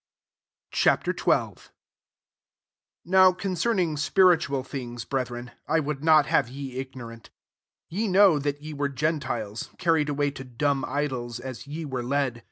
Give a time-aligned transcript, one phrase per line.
[0.71, 0.85] Ch.
[0.95, 1.13] XII.
[1.25, 1.55] 1
[3.05, 7.25] NOW concern ing spiritual things, bretbreo, 1 Would not have ye ignorant
[7.91, 11.85] 2 Ye know that ye were gen tiles, carried away to dan* idols, as ye
[11.85, 12.39] were led.